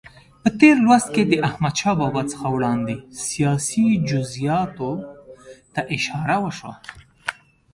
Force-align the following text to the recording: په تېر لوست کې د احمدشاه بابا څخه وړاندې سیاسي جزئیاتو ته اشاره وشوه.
په 0.41 0.49
تېر 0.59 0.75
لوست 0.85 1.07
کې 1.13 1.23
د 1.25 1.33
احمدشاه 1.47 1.95
بابا 1.99 2.21
څخه 2.31 2.47
وړاندې 2.55 2.95
سیاسي 3.27 3.85
جزئیاتو 4.09 4.91
ته 5.73 5.81
اشاره 5.97 6.35
وشوه. 6.43 6.73